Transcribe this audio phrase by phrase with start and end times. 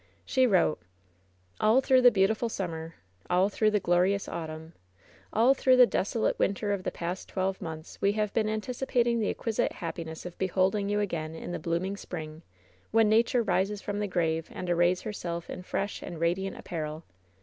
[0.25, 0.79] She wrote:
[1.59, 2.95] "All through the beautiful summer,
[3.29, 4.73] all through the glorious autumn,
[5.31, 9.29] all through the desolate winter of the past twelve months we have been anticipating the
[9.29, 12.41] ex quisite happiness of beholding jou again in the bloom ing spring,
[12.89, 17.03] when nature rises from the grave, and ar rays herself in fresh and radiant apparel.